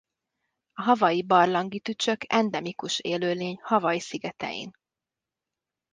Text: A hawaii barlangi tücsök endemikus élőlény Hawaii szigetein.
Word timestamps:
A 0.73 0.81
hawaii 0.81 1.21
barlangi 1.21 1.79
tücsök 1.79 2.23
endemikus 2.33 2.99
élőlény 2.99 3.59
Hawaii 3.61 3.99
szigetein. 3.99 4.71